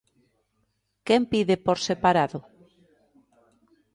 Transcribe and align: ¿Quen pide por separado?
¿Quen 1.07 1.21
pide 1.31 1.55
por 1.65 1.77
separado? 1.87 2.39